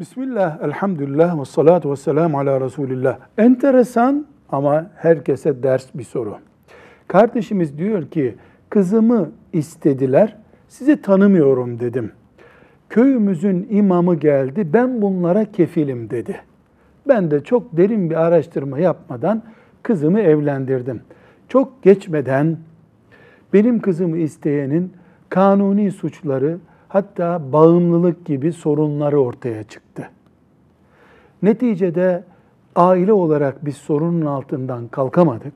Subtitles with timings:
[0.00, 3.18] Bismillah, elhamdülillah ve salatu ve selamu ala Resulillah.
[3.38, 6.38] Enteresan ama herkese ders bir soru.
[7.08, 8.34] Kardeşimiz diyor ki,
[8.70, 10.36] kızımı istediler,
[10.68, 12.12] sizi tanımıyorum dedim.
[12.88, 16.40] Köyümüzün imamı geldi, ben bunlara kefilim dedi.
[17.08, 19.42] Ben de çok derin bir araştırma yapmadan
[19.82, 21.00] kızımı evlendirdim.
[21.48, 22.56] Çok geçmeden
[23.52, 24.92] benim kızımı isteyenin
[25.28, 26.58] kanuni suçları,
[26.88, 30.10] hatta bağımlılık gibi sorunları ortaya çıktı.
[31.42, 32.24] Neticede
[32.76, 35.54] aile olarak biz sorunun altından kalkamadık.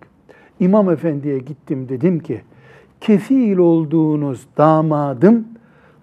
[0.60, 2.42] İmam Efendi'ye gittim dedim ki,
[3.00, 5.48] kefil olduğunuz damadım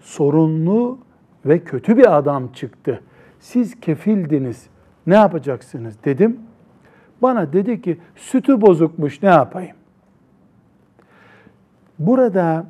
[0.00, 0.98] sorunlu
[1.46, 3.00] ve kötü bir adam çıktı.
[3.40, 4.66] Siz kefildiniz,
[5.06, 6.40] ne yapacaksınız dedim.
[7.22, 9.76] Bana dedi ki, sütü bozukmuş ne yapayım?
[11.98, 12.66] Burada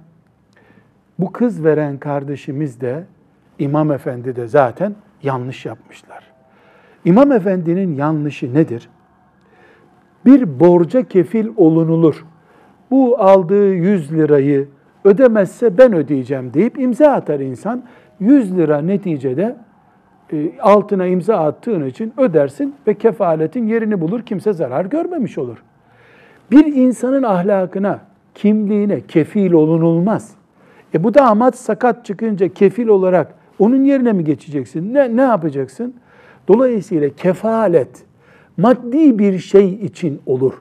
[1.18, 3.04] bu kız veren kardeşimiz de
[3.58, 6.24] İmam Efendi de zaten yanlış yapmışlar.
[7.05, 8.88] İmam Efendi'nin yanlışı nedir?
[10.24, 12.24] Bir borca kefil olunulur.
[12.91, 14.69] Bu aldığı 100 lirayı
[15.05, 17.83] ödemezse ben ödeyeceğim deyip imza atar insan.
[18.20, 19.56] 100 lira neticede
[20.33, 24.22] e, altına imza attığın için ödersin ve kefaletin yerini bulur.
[24.22, 25.62] Kimse zarar görmemiş olur.
[26.50, 28.00] Bir insanın ahlakına,
[28.34, 30.38] kimliğine kefil olunulmaz.
[30.94, 34.95] E bu damat sakat çıkınca kefil olarak onun yerine mi geçeceksin?
[34.95, 35.95] Ne, ne yapacaksın?
[36.48, 38.05] Dolayısıyla kefalet
[38.56, 40.53] maddi bir şey için olur.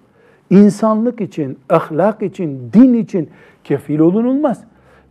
[0.49, 3.29] İnsanlık için, ahlak için, din için
[3.63, 4.63] kefil olunulmaz.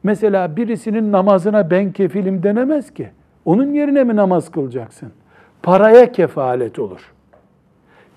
[0.03, 3.09] Mesela birisinin namazına ben kefilim denemez ki.
[3.45, 5.09] Onun yerine mi namaz kılacaksın?
[5.63, 7.13] Paraya kefalet olur.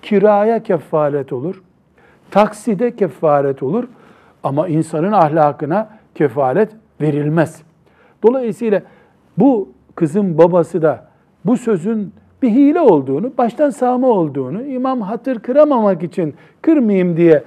[0.02, 1.62] Kiraya kefalet olur.
[2.32, 3.84] Takside kefalet olur.
[4.44, 6.70] Ama insanın ahlakına kefalet
[7.02, 7.62] verilmez.
[8.24, 8.82] Dolayısıyla
[9.38, 11.08] bu kızın babası da
[11.46, 17.44] bu sözün bir hile olduğunu, baştan sağma olduğunu, imam hatır kıramamak için kırmayayım diye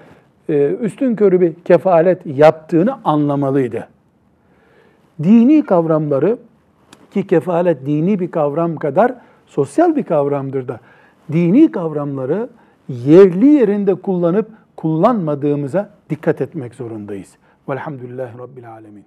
[0.49, 3.89] e, üstün körü bir kefalet yaptığını anlamalıydı.
[5.23, 6.39] Dini kavramları
[7.11, 9.15] ki kefalet dini bir kavram kadar
[9.47, 10.81] sosyal bir kavramdır da
[11.33, 12.49] dini kavramları
[12.89, 17.37] yerli yerinde kullanıp kullanmadığımıza dikkat etmek zorundayız.
[17.69, 19.05] Velhamdülillahi Rabbil Alemin.